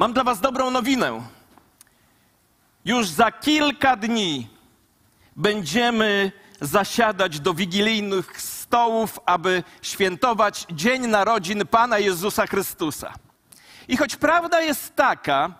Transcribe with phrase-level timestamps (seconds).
[0.00, 1.22] Mam dla Was dobrą nowinę.
[2.84, 4.48] Już za kilka dni
[5.36, 13.14] będziemy zasiadać do wigilijnych stołów, aby świętować Dzień Narodzin Pana Jezusa Chrystusa.
[13.88, 15.52] I choć prawda jest taka,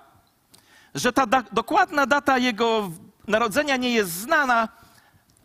[0.95, 2.91] że ta da dokładna data Jego
[3.29, 4.69] narodzenia nie jest znana,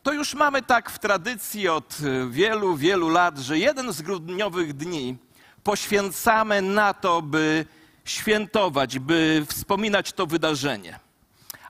[0.04, 1.98] to już mamy tak w tradycji od
[2.30, 5.18] wielu, wielu lat, że jeden z grudniowych dni
[5.64, 7.66] poświęcamy na to, by
[8.06, 11.00] świętować, by wspominać to wydarzenie.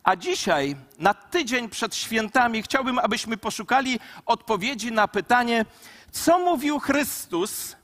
[0.03, 5.65] A dzisiaj, na tydzień przed świętami, chciałbym, abyśmy poszukali odpowiedzi na pytanie,
[6.11, 7.75] co mówił Chrystus,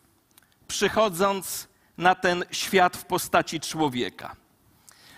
[0.67, 1.67] przychodząc
[1.98, 4.35] na ten świat w postaci człowieka.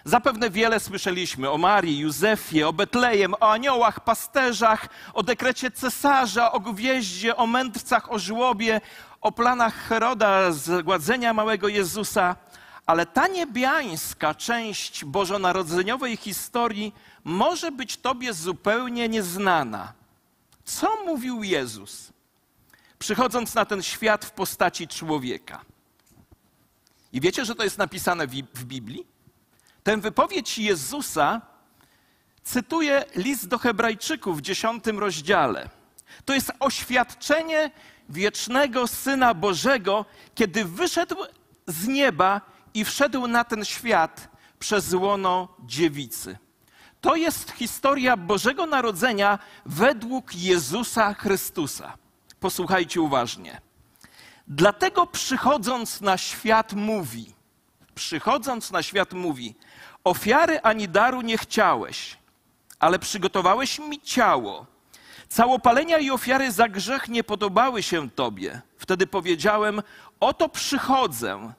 [0.05, 6.59] Zapewne wiele słyszeliśmy o Marii, Józefie, o Betlejem, o aniołach, pasterzach, o dekrecie cesarza, o
[6.59, 8.81] gwieździe, o mędrcach, o żłobie,
[9.21, 12.35] o planach Heroda zgładzenia małego Jezusa.
[12.85, 19.93] Ale ta niebiańska część bożonarodzeniowej historii może być Tobie zupełnie nieznana.
[20.65, 22.13] Co mówił Jezus,
[22.99, 25.61] przychodząc na ten świat w postaci człowieka?
[27.13, 29.07] I wiecie, że to jest napisane w Biblii?
[29.83, 31.41] Tę wypowiedź Jezusa
[32.43, 35.69] cytuje list do Hebrajczyków w dziesiątym rozdziale.
[36.25, 37.71] To jest oświadczenie
[38.09, 41.15] wiecznego Syna Bożego, kiedy wyszedł
[41.67, 42.41] z nieba
[42.73, 44.27] i wszedł na ten świat
[44.59, 46.37] przez łono dziewicy.
[47.01, 51.97] To jest historia Bożego Narodzenia według Jezusa Chrystusa.
[52.39, 53.61] Posłuchajcie uważnie.
[54.47, 57.33] Dlatego przychodząc na świat mówi,
[57.95, 59.55] przychodząc na świat mówi,
[60.03, 62.17] ofiary ani daru nie chciałeś,
[62.79, 64.65] ale przygotowałeś mi ciało.
[65.29, 68.61] Całopalenia i ofiary za grzech nie podobały się Tobie.
[68.77, 69.81] Wtedy powiedziałem,
[70.19, 71.53] oto przychodzę.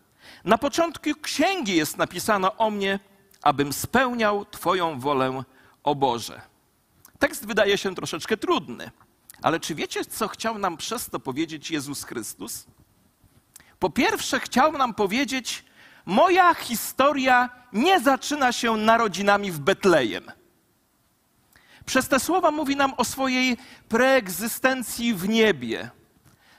[0.44, 2.98] Na początku księgi jest napisano o mnie,
[3.42, 5.42] abym spełniał Twoją wolę,
[5.82, 6.40] o Boże.
[7.18, 8.90] Tekst wydaje się troszeczkę trudny,
[9.42, 12.66] ale czy wiecie, co chciał nam przez to powiedzieć Jezus Chrystus?
[13.78, 15.64] Po pierwsze, chciał nam powiedzieć,
[16.06, 20.24] moja historia nie zaczyna się narodzinami w Betlejem.
[21.86, 23.56] Przez te słowa mówi nam o swojej
[23.88, 25.90] preegzystencji w niebie.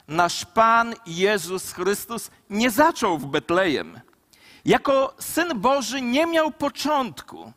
[0.08, 4.00] Nasz Pan Jezus Chrystus nie zaczął w Betlejem.
[4.66, 7.54] Jako Syn Boży nie miał początku.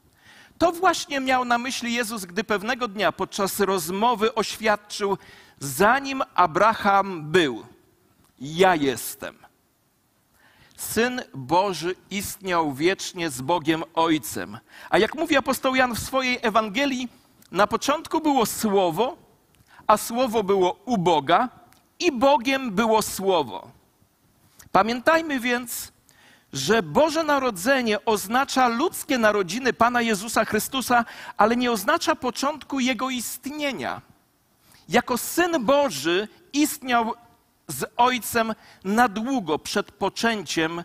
[0.58, 5.18] To właśnie miał na myśli Jezus, gdy pewnego dnia podczas rozmowy oświadczył,
[5.58, 7.66] zanim Abraham był,
[8.40, 9.38] ja jestem.
[10.76, 14.58] Syn Boży istniał wiecznie z Bogiem Ojcem.
[14.90, 17.08] A jak mówi apostoł Jan w swojej Ewangelii,
[17.50, 19.16] na początku było Słowo,
[19.86, 21.57] a Słowo było u Boga
[22.00, 23.70] i Bogiem było Słowo.
[24.72, 25.92] Pamiętajmy więc,
[26.52, 31.04] że Boże Narodzenie oznacza ludzkie narodziny Pana Jezusa Chrystusa,
[31.36, 34.00] ale nie oznacza początku Jego istnienia.
[34.88, 37.14] Jako Syn Boży istniał
[37.68, 38.54] z Ojcem
[38.84, 40.84] na długo przed poczęciem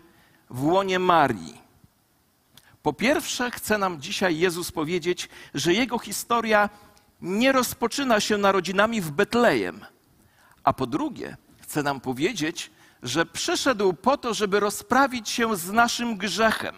[0.50, 1.64] w łonie Marii.
[2.82, 6.70] Po pierwsze, chce nam dzisiaj Jezus powiedzieć, że jego historia
[7.22, 9.84] nie rozpoczyna się narodzinami w Betlejem.
[10.64, 12.70] A po drugie, chce nam powiedzieć,
[13.02, 16.74] że przyszedł po to, żeby rozprawić się z naszym grzechem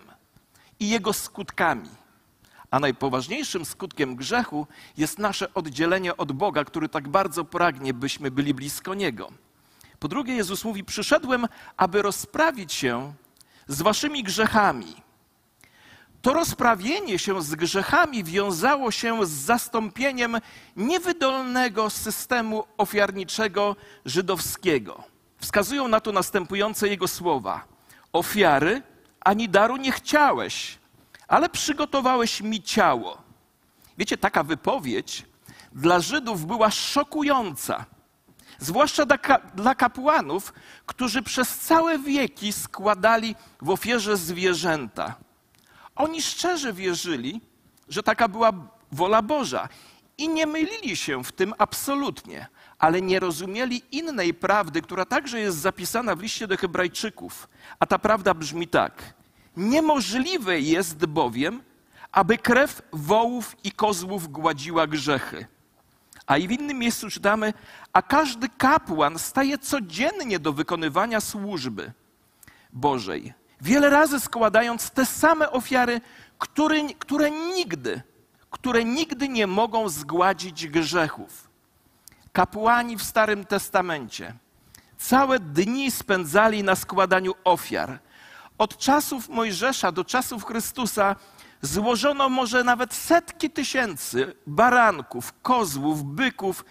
[0.80, 1.88] i jego skutkami.
[2.70, 4.66] A najpoważniejszym skutkiem grzechu
[4.96, 9.32] jest nasze oddzielenie od Boga, który tak bardzo pragnie, byśmy byli blisko Niego.
[9.98, 13.12] Po drugie, Jezus mówi: Przyszedłem, aby rozprawić się
[13.68, 15.05] z waszymi grzechami.
[16.26, 20.36] To rozprawienie się z grzechami wiązało się z zastąpieniem
[20.76, 25.04] niewydolnego systemu ofiarniczego żydowskiego.
[25.38, 27.64] Wskazują na to następujące jego słowa:
[28.12, 28.82] Ofiary
[29.20, 30.78] ani daru nie chciałeś,
[31.28, 33.18] ale przygotowałeś mi ciało.
[33.98, 35.26] Wiecie, taka wypowiedź
[35.72, 37.84] dla Żydów była szokująca
[38.58, 39.06] zwłaszcza
[39.54, 40.54] dla kapłanów,
[40.86, 45.26] którzy przez całe wieki składali w ofierze zwierzęta.
[45.96, 47.40] Oni szczerze wierzyli,
[47.88, 48.52] że taka była
[48.92, 49.68] wola Boża
[50.18, 52.46] i nie mylili się w tym absolutnie,
[52.78, 57.48] ale nie rozumieli innej prawdy, która także jest zapisana w liście do Hebrajczyków.
[57.78, 59.14] A ta prawda brzmi tak:
[59.56, 61.62] Niemożliwe jest bowiem,
[62.12, 65.46] aby krew wołów i kozłów gładziła grzechy.
[66.26, 67.52] A i w innym miejscu czytamy,
[67.92, 71.92] a każdy kapłan staje codziennie do wykonywania służby
[72.72, 76.00] Bożej, wiele razy składając te same ofiary,
[76.38, 78.02] które, które nigdy,
[78.50, 81.48] które nigdy nie mogą zgładzić grzechów.
[82.32, 84.34] Kapłani w Starym Testamencie
[84.98, 87.98] całe dni spędzali na składaniu ofiar.
[88.58, 91.16] Od czasów Mojżesza do czasów Chrystusa
[91.62, 96.64] złożono może nawet setki tysięcy baranków, kozłów, byków.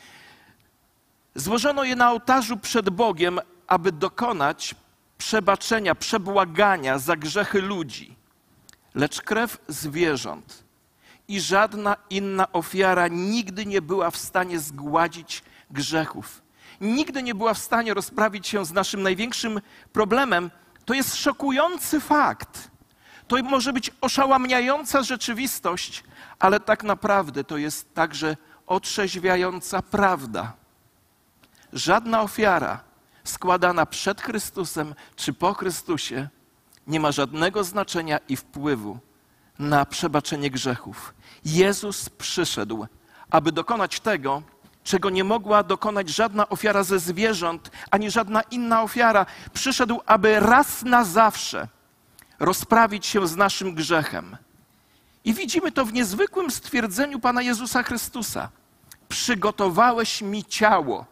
[1.35, 4.75] Złożono je na ołtarzu przed Bogiem, aby dokonać
[5.17, 8.15] przebaczenia, przebłagania za grzechy ludzi.
[8.95, 10.63] Lecz krew zwierząt
[11.27, 16.41] i żadna inna ofiara nigdy nie była w stanie zgładzić grzechów.
[16.81, 19.61] Nigdy nie była w stanie rozprawić się z naszym największym
[19.93, 20.51] problemem.
[20.85, 22.71] To jest szokujący fakt.
[23.27, 26.03] To może być oszałamiająca rzeczywistość,
[26.39, 28.37] ale tak naprawdę to jest także
[28.67, 30.53] otrzeźwiająca prawda.
[31.73, 32.79] Żadna ofiara
[33.25, 36.29] składana przed Chrystusem czy po Chrystusie
[36.87, 38.99] nie ma żadnego znaczenia i wpływu
[39.59, 41.13] na przebaczenie grzechów.
[41.45, 42.87] Jezus przyszedł,
[43.29, 44.41] aby dokonać tego,
[44.83, 49.25] czego nie mogła dokonać żadna ofiara ze zwierząt, ani żadna inna ofiara.
[49.53, 51.67] Przyszedł, aby raz na zawsze
[52.39, 54.37] rozprawić się z naszym grzechem.
[55.25, 58.49] I widzimy to w niezwykłym stwierdzeniu Pana Jezusa Chrystusa.
[59.09, 61.05] Przygotowałeś mi ciało.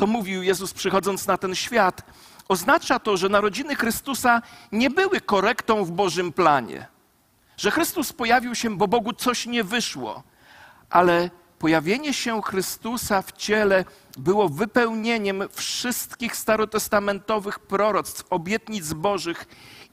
[0.00, 2.02] To mówił Jezus przychodząc na ten świat.
[2.48, 4.42] Oznacza to, że narodziny Chrystusa
[4.72, 6.86] nie były korektą w Bożym planie.
[7.56, 10.22] Że Chrystus pojawił się, bo Bogu coś nie wyszło.
[10.90, 13.84] Ale pojawienie się Chrystusa w ciele
[14.18, 19.46] było wypełnieniem wszystkich starotestamentowych proroctw, obietnic Bożych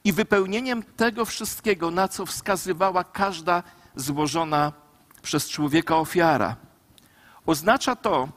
[0.03, 3.63] i wypełnieniem tego wszystkiego, na co wskazywała każda
[3.95, 4.73] złożona
[5.21, 6.55] przez człowieka ofiara.
[7.45, 8.29] Oznacza to,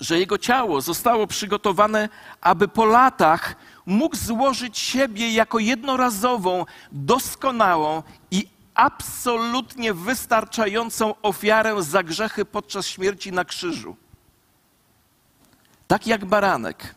[0.00, 2.08] że jego ciało zostało przygotowane,
[2.40, 3.56] aby po latach
[3.86, 13.44] mógł złożyć siebie jako jednorazową, doskonałą i absolutnie wystarczającą ofiarę za grzechy podczas śmierci na
[13.44, 13.96] krzyżu.
[15.86, 16.94] Tak jak baranek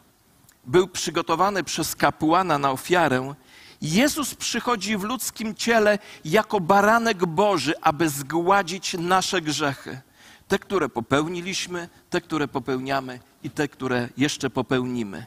[0.65, 3.33] był przygotowany przez kapłana na ofiarę,
[3.81, 10.01] Jezus przychodzi w ludzkim ciele jako baranek Boży, aby zgładzić nasze grzechy.
[10.47, 15.25] Te, które popełniliśmy, te, które popełniamy i te, które jeszcze popełnimy.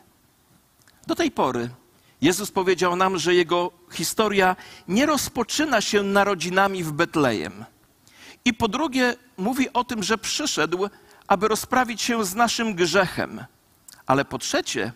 [1.06, 1.70] Do tej pory
[2.20, 4.56] Jezus powiedział nam, że jego historia
[4.88, 7.64] nie rozpoczyna się narodzinami w Betlejem.
[8.44, 10.88] I po drugie, mówi o tym, że przyszedł,
[11.26, 13.44] aby rozprawić się z naszym grzechem.
[14.06, 14.92] Ale po trzecie,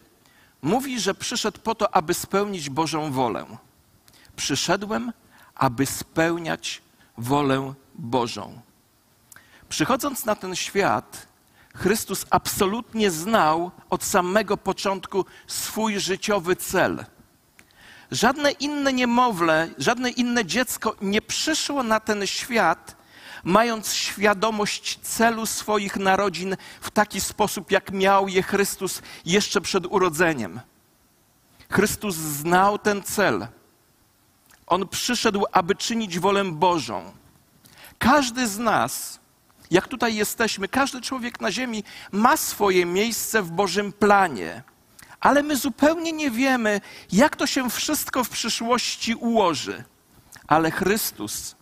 [0.63, 3.47] mówi, że przyszedł po to, aby spełnić Bożą wolę.
[4.37, 5.13] Przyszedłem,
[5.55, 6.83] aby spełniać
[7.19, 8.61] wolę Bożą.
[9.75, 11.27] Przychodząc na ten świat,
[11.75, 17.05] Chrystus absolutnie znał od samego początku swój życiowy cel.
[18.11, 22.97] Żadne inne niemowlę, żadne inne dziecko nie przyszło na ten świat,
[23.45, 30.61] mając świadomość celu swoich narodzin w taki sposób, jak miał je Chrystus jeszcze przed urodzeniem.
[31.71, 33.47] Chrystus znał ten cel.
[34.67, 37.13] On przyszedł, aby czynić wolę Bożą.
[37.99, 39.24] Każdy z nas,
[39.71, 44.63] jak tutaj jesteśmy, każdy człowiek na ziemi ma swoje miejsce w Bożym planie,
[45.21, 46.81] ale my zupełnie nie wiemy,
[47.13, 49.85] jak to się wszystko w przyszłości ułoży.
[50.47, 51.57] Ale Chrystus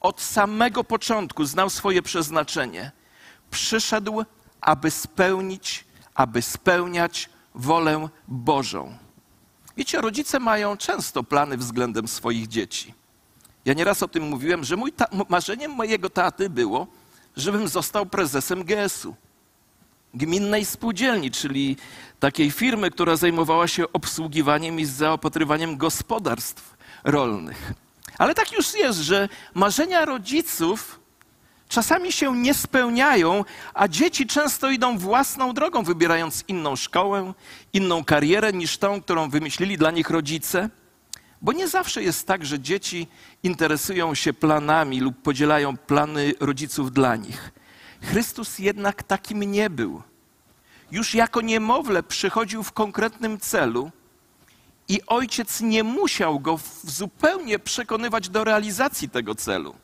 [0.00, 2.92] od samego początku znał swoje przeznaczenie.
[3.50, 4.24] Przyszedł,
[4.60, 8.98] aby spełnić, aby spełniać wolę Bożą.
[9.76, 12.94] Wiecie, rodzice mają często plany względem swoich dzieci.
[13.64, 14.92] Ja nieraz o tym mówiłem, że mój
[15.28, 16.86] marzeniem mojego taty było,
[17.36, 19.14] żebym został prezesem GS-u.
[20.14, 21.76] Gminnej spółdzielni, czyli
[22.20, 27.72] takiej firmy, która zajmowała się obsługiwaniem i zaopatrywaniem gospodarstw rolnych.
[28.18, 31.00] Ale tak już jest, że marzenia rodziców
[31.68, 33.44] czasami się nie spełniają,
[33.74, 37.32] a dzieci często idą własną drogą, wybierając inną szkołę,
[37.72, 40.68] inną karierę niż tą, którą wymyślili dla nich rodzice.
[41.42, 43.06] Bo nie zawsze jest tak, że dzieci
[43.42, 47.52] interesują się planami lub podzielają plany rodziców dla nich.
[48.02, 50.02] Chrystus jednak takim nie był.
[50.90, 53.90] Już jako niemowlę przychodził w konkretnym celu
[54.88, 59.74] i ojciec nie musiał go zupełnie przekonywać do realizacji tego celu.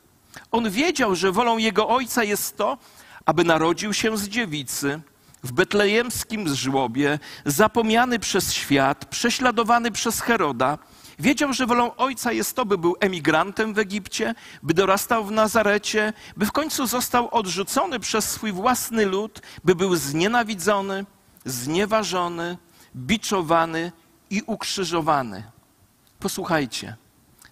[0.51, 2.77] On wiedział, że wolą jego ojca jest to,
[3.25, 5.01] aby narodził się z dziewicy
[5.43, 10.77] w betlejemskim żłobie, zapomniany przez świat, prześladowany przez Heroda.
[11.19, 16.13] Wiedział, że wolą ojca jest to, by był emigrantem w Egipcie, by dorastał w Nazarecie,
[16.37, 21.05] by w końcu został odrzucony przez swój własny lud, by był znienawidzony,
[21.45, 22.57] znieważony,
[22.95, 23.91] biczowany
[24.29, 25.43] i ukrzyżowany.
[26.19, 26.95] Posłuchajcie,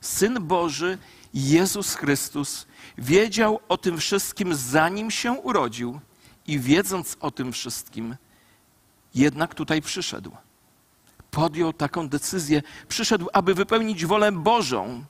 [0.01, 0.97] Syn Boży,
[1.33, 2.67] Jezus Chrystus,
[2.97, 5.99] wiedział o tym wszystkim, zanim się urodził,
[6.47, 8.15] i wiedząc o tym wszystkim,
[9.15, 10.31] jednak tutaj przyszedł.
[11.35, 12.61] Podjął taką decyzję.
[12.87, 15.05] Przyszedł, aby wypełnić wolę Bożą,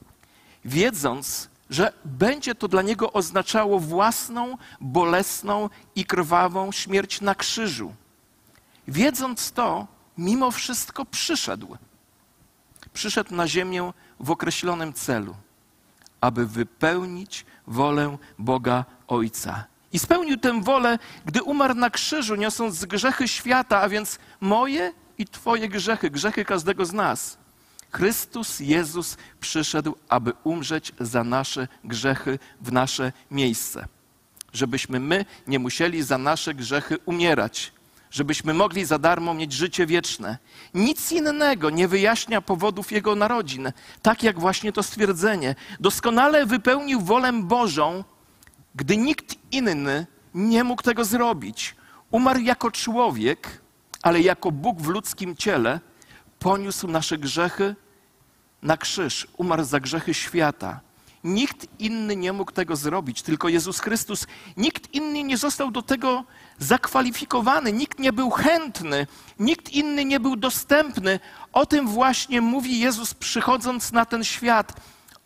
[0.65, 7.93] wiedząc, że będzie to dla niego oznaczało własną, bolesną i krwawą śmierć na krzyżu.
[8.87, 11.77] Wiedząc to, mimo wszystko przyszedł.
[12.93, 15.35] Przyszedł na ziemię w określonym celu,
[16.21, 19.63] aby wypełnić wolę Boga Ojca.
[19.93, 25.25] I spełnił tę wolę, gdy umarł na krzyżu, niosąc grzechy świata, a więc moje i
[25.25, 27.37] Twoje grzechy, grzechy każdego z nas.
[27.91, 33.87] Chrystus Jezus przyszedł, aby umrzeć za nasze grzechy w nasze miejsce.
[34.53, 37.73] Żebyśmy my nie musieli za nasze grzechy umierać,
[38.11, 40.37] żebyśmy mogli za darmo mieć życie wieczne.
[40.73, 45.55] Nic innego nie wyjaśnia powodów Jego narodzin, tak jak właśnie to stwierdzenie.
[45.79, 48.03] Doskonale wypełnił wolę Bożą,
[48.75, 51.75] gdy nikt inny nie mógł tego zrobić.
[52.11, 53.61] Umarł jako człowiek,
[54.05, 55.79] ale jako Bóg w ludzkim ciele
[56.39, 57.75] poniósł nasze grzechy
[58.61, 60.79] na krzyż, umarł za grzechy świata.
[61.23, 64.27] Nikt inny nie mógł tego zrobić, tylko Jezus Chrystus.
[64.57, 66.23] Nikt inny nie został do tego
[66.59, 69.07] zakwalifikowany, nikt nie był chętny,
[69.39, 71.19] nikt inny nie był dostępny.
[71.53, 74.81] O tym właśnie mówi Jezus, przychodząc na ten świat.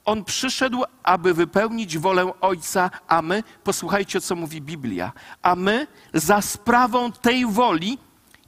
[0.05, 6.41] On przyszedł, aby wypełnić wolę Ojca, a my, posłuchajcie, co mówi Biblia, a my za
[6.41, 7.97] sprawą tej woli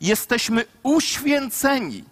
[0.02, 2.04] jesteśmy uświęceni.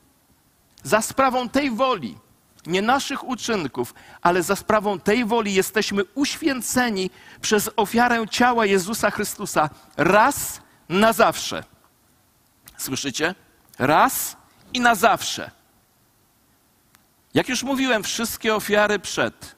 [0.83, 2.17] Za sprawą tej woli
[2.65, 7.09] nie naszych uczynków, ale za sprawą tej woli jesteśmy uświęceni
[7.41, 11.63] przez ofiarę ciała Jezusa Chrystusa raz na zawsze.
[12.77, 13.35] Słyszycie?
[13.79, 14.37] Raz
[14.73, 15.51] i na zawsze.
[17.33, 19.55] Jak już mówiłem, wszystkie ofiary przed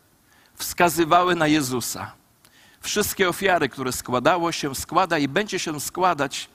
[0.55, 2.11] wskazywały na Jezusa.
[2.81, 6.49] Wszystkie ofiary, które składało się, składa i będzie się składać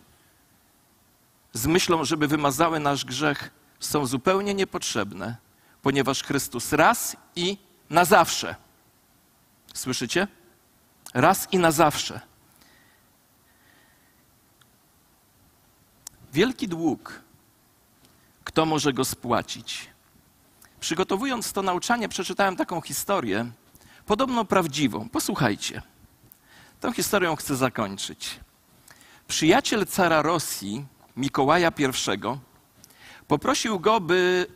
[1.56, 5.36] z myślą, żeby wymazały nasz grzech, są zupełnie niepotrzebne
[5.86, 7.58] ponieważ Chrystus raz i
[7.90, 8.54] na zawsze.
[9.74, 10.28] Słyszycie?
[11.14, 12.20] Raz i na zawsze.
[16.32, 17.20] Wielki dług.
[18.44, 19.90] Kto może go spłacić?
[20.80, 23.50] Przygotowując to nauczanie, przeczytałem taką historię,
[24.06, 25.08] podobno prawdziwą.
[25.08, 25.82] Posłuchajcie.
[26.80, 28.40] Tą historią chcę zakończyć.
[29.28, 30.86] Przyjaciel cara Rosji,
[31.16, 32.38] Mikołaja I,
[33.28, 34.46] poprosił go, by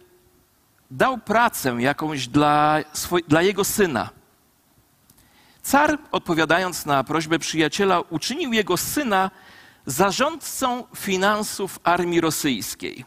[0.90, 2.78] dał pracę jakąś dla,
[3.28, 4.10] dla jego syna.
[5.62, 9.30] Car, odpowiadając na prośbę przyjaciela, uczynił jego syna
[9.86, 13.04] zarządcą finansów armii rosyjskiej.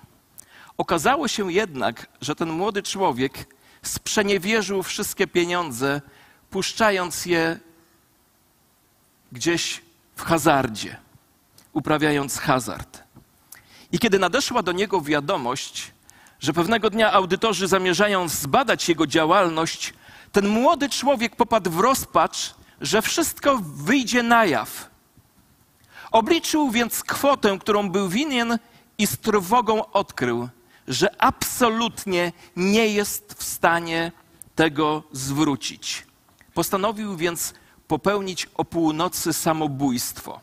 [0.78, 6.02] Okazało się jednak, że ten młody człowiek sprzeniewierzył wszystkie pieniądze,
[6.50, 7.60] puszczając je
[9.32, 9.82] gdzieś
[10.16, 10.98] w hazardzie,
[11.74, 13.03] uprawiając hazard.
[13.94, 15.92] I kiedy nadeszła do niego wiadomość,
[16.40, 19.94] że pewnego dnia audytorzy zamierzają zbadać jego działalność,
[20.32, 24.90] ten młody człowiek popadł w rozpacz, że wszystko wyjdzie na jaw.
[26.12, 28.60] Obliczył więc kwotę, którą był winien
[28.98, 30.50] i z trwogą odkrył,
[30.88, 34.12] że absolutnie nie jest w stanie
[34.56, 36.06] tego zwrócić.
[36.54, 37.54] Postanowił więc
[37.88, 40.40] popełnić o północy samobójstwo.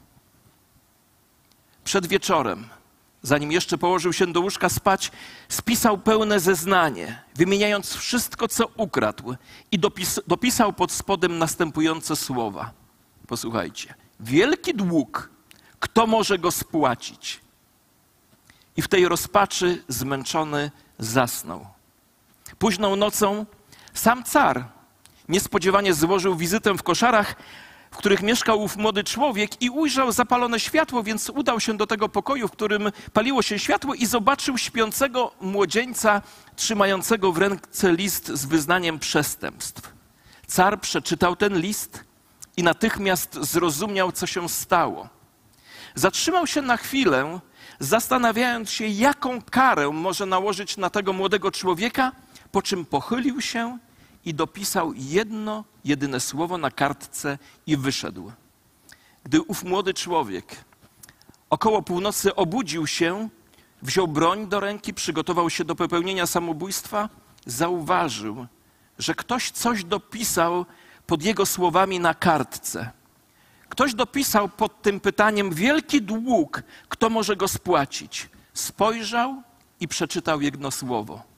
[1.85, 2.69] Przed wieczorem
[3.23, 5.13] zanim jeszcze położył się do łóżka spać,
[5.49, 9.35] spisał pełne zeznanie, wymieniając wszystko, co ukradł,
[9.73, 12.71] i dopis, dopisał pod spodem następujące słowa.
[13.27, 13.95] Posłuchajcie.
[14.21, 15.31] Wielki dług,
[15.81, 17.41] kto może go spłacić?
[18.77, 21.67] I w tej rozpaczy zmęczony zasnął.
[22.59, 23.47] Późną nocą
[23.95, 24.65] sam car
[25.29, 27.35] niespodziewanie złożył wizytę w koszarach,
[27.91, 32.09] w których mieszkał ów młody człowiek i ujrzał zapalone światło, więc udał się do tego
[32.09, 36.23] pokoju, w którym paliło się światło i zobaczył śpiącego młodzieńca
[36.57, 39.93] trzymającego w ręce list z wyznaniem przestępstw.
[40.47, 42.05] Car przeczytał ten list
[42.57, 45.09] i natychmiast zrozumiał, co się stało.
[45.95, 47.41] Zatrzymał się na chwilę,
[47.81, 52.13] zastanawiając się, jaką karę może nałożyć na tego młodego człowieka,
[52.53, 53.79] po czym pochylił się
[54.25, 58.33] i dopisał jedno, jedyne słowo na kartce i wyszedł.
[59.25, 60.65] Gdy ów młody człowiek
[61.51, 63.29] około północy obudził się,
[63.83, 67.09] wziął broń do ręki, przygotował się do popełnienia samobójstwa,
[67.47, 68.47] zauważył,
[68.99, 70.67] że ktoś coś dopisał
[71.07, 72.91] pod jego słowami na kartce.
[73.69, 78.29] Ktoś dopisał pod tym pytaniem wielki dług, kto może go spłacić.
[78.55, 79.43] Spojrzał
[79.81, 81.30] i przeczytał jedno słowo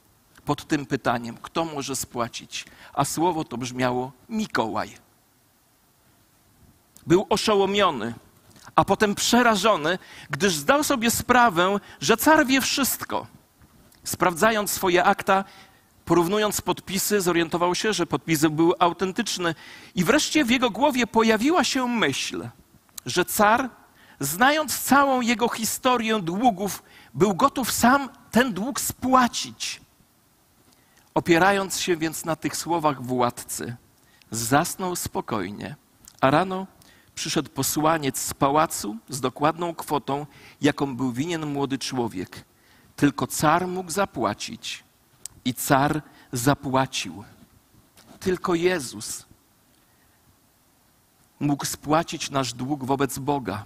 [0.44, 2.64] pod tym pytaniem, kto może spłacić.
[2.94, 4.96] A słowo to brzmiało Mikołaj.
[7.06, 8.14] Był oszołomiony,
[8.76, 9.98] a potem przerażony,
[10.30, 13.26] gdyż zdał sobie sprawę, że car wie wszystko.
[14.04, 15.44] Sprawdzając swoje akta,
[16.04, 19.54] porównując podpisy, zorientował się, że podpisy były autentyczne.
[19.94, 22.48] I wreszcie w jego głowie pojawiła się myśl,
[23.06, 23.70] że car,
[24.20, 26.82] znając całą jego historię długów,
[27.14, 29.81] był gotów sam ten dług spłacić.
[31.14, 33.76] Opierając się więc na tych słowach władcy,
[34.30, 35.76] zasnął spokojnie,
[36.20, 36.66] a rano
[37.14, 40.26] przyszedł posłaniec z pałacu z dokładną kwotą,
[40.60, 42.44] jaką był winien młody człowiek.
[42.96, 44.84] Tylko car mógł zapłacić
[45.44, 46.02] i car
[46.32, 47.24] zapłacił.
[48.20, 49.26] Tylko Jezus
[51.40, 53.64] mógł spłacić nasz dług wobec Boga.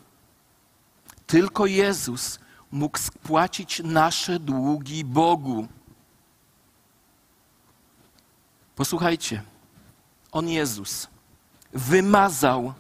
[1.27, 2.39] Tylko Jezus
[2.71, 5.69] mógł spłacić nasze długi Bogu.
[8.77, 9.43] Posłuchajcie,
[10.33, 11.09] On Jezus
[11.73, 12.75] wymazał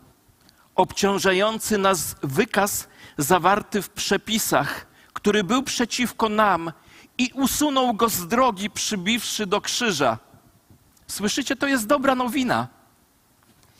[0.75, 2.88] obciążający nas wykaz
[3.19, 6.73] zawarty w przepisach, który był przeciwko nam
[7.19, 10.19] i usunął go z drogi, przybiwszy do krzyża.
[11.07, 12.69] Słyszycie, to jest dobra nowina.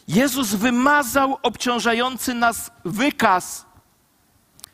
[0.09, 3.65] Jezus wymazał obciążający nas wykaz,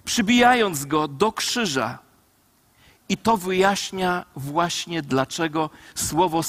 [0.04, 1.98] przybijając go do krzyża.
[3.12, 6.42] I to wyjaśnia właśnie, dlaczego Słowo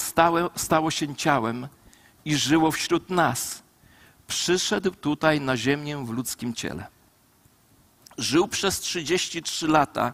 [0.55, 1.67] stało się ciałem
[2.25, 3.63] i żyło wśród nas.
[4.27, 6.87] Przyszedł tutaj na ziemię w ludzkim ciele.
[8.17, 10.13] Żył przez 33 lata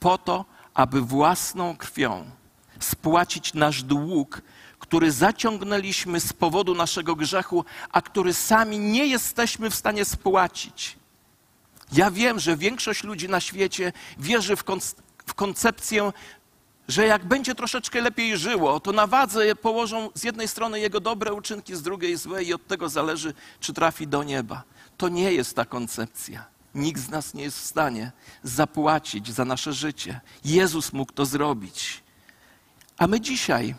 [0.00, 2.30] po to, aby własną krwią
[2.80, 4.42] spłacić nasz dług,
[4.78, 10.96] który zaciągnęliśmy z powodu naszego grzechu, a który sami nie jesteśmy w stanie spłacić.
[11.92, 14.64] Ja wiem, że większość ludzi na świecie wierzy w,
[15.26, 16.12] w koncepcję,
[16.88, 21.32] że jak będzie troszeczkę lepiej żyło, to na wadze położą z jednej strony jego dobre
[21.32, 24.62] uczynki, z drugiej złe i od tego zależy, czy trafi do nieba.
[24.96, 26.44] To nie jest ta koncepcja.
[26.74, 30.20] Nikt z nas nie jest w stanie zapłacić za nasze życie.
[30.44, 32.02] Jezus mógł to zrobić.
[32.98, 33.74] A my dzisiaj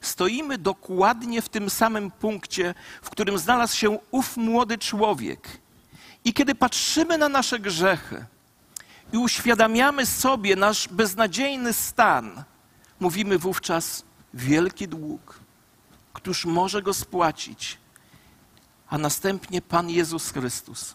[0.00, 5.48] stoimy dokładnie w tym samym punkcie, w którym znalazł się ów młody człowiek.
[6.24, 8.26] I kiedy patrzymy na nasze grzechy
[9.12, 12.44] i uświadamiamy sobie nasz beznadziejny stan,
[13.00, 15.40] mówimy wówczas wielki dług,
[16.12, 17.78] któż może go spłacić.
[18.88, 20.94] A następnie Pan Jezus Chrystus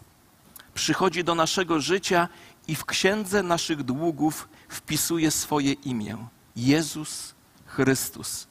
[0.74, 2.28] przychodzi do naszego życia
[2.68, 6.16] i w księdze naszych długów wpisuje swoje imię
[6.56, 7.34] Jezus
[7.66, 8.46] Chrystus.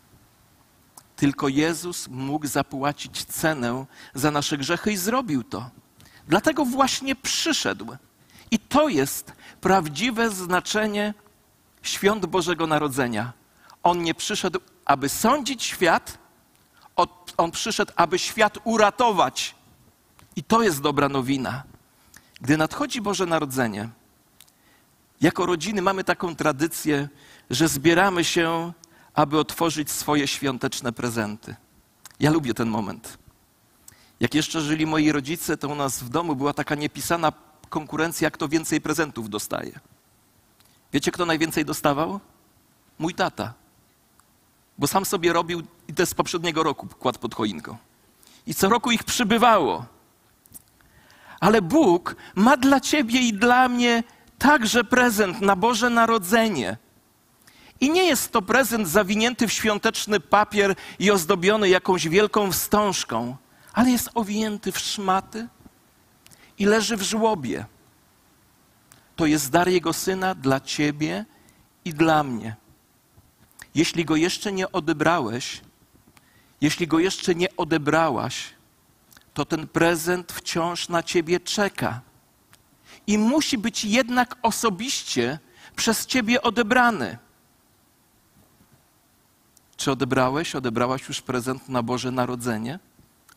[1.16, 5.70] Tylko Jezus mógł zapłacić cenę za nasze grzechy i zrobił to.
[6.28, 7.98] Dlatego właśnie przyszedł.
[8.52, 11.14] I to jest prawdziwe znaczenie
[11.82, 13.34] świąt Bożego Narodzenia.
[13.84, 16.18] On nie przyszedł, aby sądzić świat,
[17.38, 19.56] on przyszedł, aby świat uratować.
[20.36, 21.64] I to jest dobra nowina.
[22.42, 23.90] Gdy nadchodzi Boże Narodzenie,
[25.22, 27.10] jako rodziny mamy taką tradycję,
[27.50, 28.74] że zbieramy się,
[29.14, 31.56] aby otworzyć swoje świąteczne prezenty.
[32.20, 33.18] Ja lubię ten moment.
[34.20, 37.32] Jak jeszcze żyli moi rodzice, to u nas w domu była taka niepisana
[37.70, 39.80] konkurencja, kto więcej prezentów dostaje.
[40.94, 42.20] Wiecie, kto najwięcej dostawał?
[43.00, 43.54] Mój tata.
[44.78, 47.78] Bo sam sobie robił i te z poprzedniego roku kładł pod choinką.
[48.48, 49.86] I co roku ich przybywało.
[51.40, 54.04] Ale Bóg ma dla ciebie i dla mnie
[54.38, 56.78] także prezent na Boże Narodzenie.
[57.80, 63.38] I nie jest to prezent zawinięty w świąteczny papier i ozdobiony jakąś wielką wstążką,
[63.74, 65.48] ale jest owinięty w szmaty
[66.58, 67.66] i leży w żłobie.
[69.16, 71.26] To jest dar Jego Syna dla ciebie
[71.86, 72.56] i dla mnie.
[73.76, 75.62] Jeśli go jeszcze nie odebrałeś,
[76.62, 78.54] jeśli go jeszcze nie odebrałaś,
[79.34, 82.02] to ten prezent wciąż na ciebie czeka.
[83.08, 85.40] I musi być jednak osobiście
[85.76, 87.18] przez ciebie odebrany.
[89.78, 92.80] Czy odebrałeś, odebrałaś już prezent na Boże Narodzenie?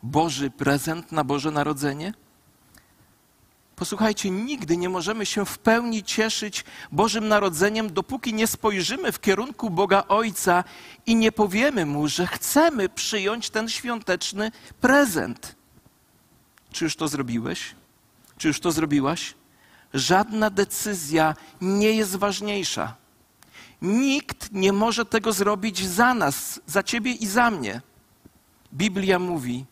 [0.02, 2.14] Boży prezent na Boże Narodzenie?
[3.80, 9.70] Posłuchajcie, nigdy nie możemy się w pełni cieszyć Bożym Narodzeniem, dopóki nie spojrzymy w kierunku
[9.70, 10.64] Boga Ojca
[11.06, 15.56] i nie powiemy Mu, że chcemy przyjąć ten świąteczny prezent.
[16.72, 17.74] Czy już to zrobiłeś?
[18.38, 19.34] Czy już to zrobiłaś?
[19.94, 22.96] Żadna decyzja nie jest ważniejsza.
[23.82, 27.80] Nikt nie może tego zrobić za nas, za ciebie i za mnie.
[28.74, 29.64] Biblia mówi,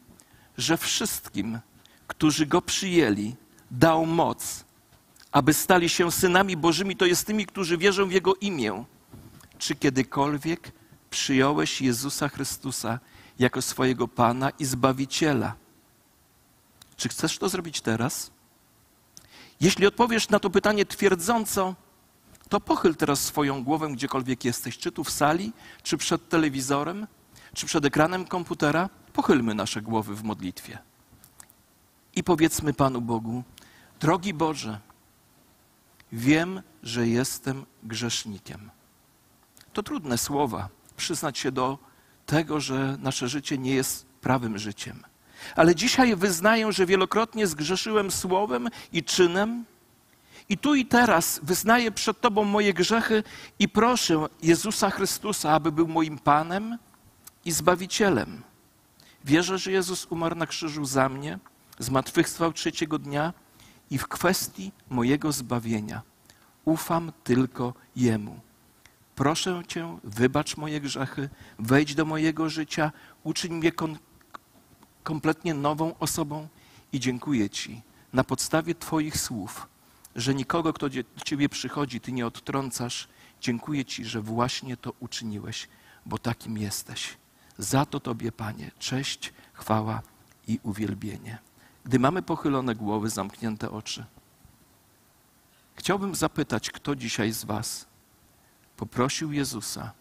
[0.59, 1.59] że wszystkim,
[2.07, 3.37] którzy go przyjęli,
[3.70, 4.64] dał moc,
[5.33, 8.85] aby stali się synami Bożymi, to jest tymi, którzy wierzą w Jego imię.
[9.59, 10.72] Czy kiedykolwiek
[11.11, 12.98] przyjąłeś Jezusa Chrystusa
[13.38, 15.54] jako swojego Pana i Zbawiciela?
[16.96, 18.31] Czy chcesz to zrobić teraz?
[19.61, 21.74] Jeśli odpowiesz na to pytanie twierdząco,
[22.48, 25.52] to pochyl teraz swoją głowę gdziekolwiek jesteś, czy tu w sali,
[25.83, 27.07] czy przed telewizorem,
[27.54, 28.88] czy przed ekranem komputera.
[29.12, 30.78] Pochylmy nasze głowy w modlitwie.
[32.16, 33.42] I powiedzmy Panu Bogu:
[34.01, 34.81] Drogi Boże,
[36.13, 38.71] wiem, że jestem grzesznikiem.
[39.73, 41.79] To trudne słowa, przyznać się do
[42.27, 45.03] tego, że nasze życie nie jest prawym życiem.
[45.57, 49.65] Ale dzisiaj wyznaję, że wielokrotnie zgrzeszyłem słowem i czynem.
[50.49, 53.23] I tu i teraz wyznaję przed Tobą moje grzechy
[53.59, 56.79] i proszę Jezusa Chrystusa, aby był moim Panem
[57.45, 58.43] i Zbawicielem.
[59.25, 61.39] Wierzę, że Jezus umarł na krzyżu za mnie,
[61.79, 63.33] zmartwychwstał trzeciego dnia
[63.90, 66.03] i w kwestii mojego zbawienia
[66.64, 68.40] ufam tylko Jemu.
[69.14, 72.92] Proszę Cię, wybacz moje grzechy, wejdź do mojego życia,
[73.24, 73.72] uczyń mnie
[75.03, 76.48] kompletnie nową osobą
[76.92, 79.66] i dziękuję Ci na podstawie Twoich słów,
[80.16, 83.09] że nikogo, kto do Ciebie przychodzi, Ty nie odtrącasz.
[83.40, 85.68] Dziękuję Ci, że właśnie to uczyniłeś,
[86.07, 87.16] bo takim jesteś.
[87.59, 90.03] Za to Tobie, Panie, cześć, chwała
[90.48, 91.38] i uwielbienie.
[91.85, 94.05] Gdy mamy pochylone głowy, zamknięte oczy,
[95.75, 97.87] chciałbym zapytać, kto dzisiaj z Was
[98.77, 99.93] poprosił Jezusa,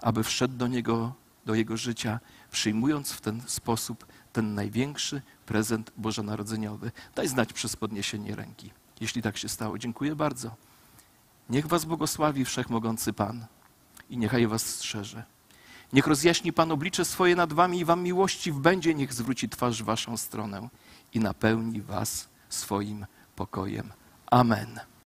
[0.00, 1.12] aby wszedł do Niego,
[1.46, 6.92] do Jego życia, przyjmując w ten sposób ten największy prezent bożonarodzeniowy.
[7.14, 9.78] Daj znać przez podniesienie ręki, jeśli tak się stało.
[9.78, 10.54] Dziękuję bardzo.
[11.50, 13.46] Niech Was błogosławi Wszechmogący Pan
[14.10, 15.24] i niechaj Was strzeże.
[15.92, 19.82] Niech rozjaśni Pan oblicze swoje nad Wami i Wam miłości w będzie, niech zwróci twarz
[19.82, 20.68] w Waszą stronę
[21.14, 23.92] i napełni Was swoim pokojem.
[24.30, 24.80] Amen.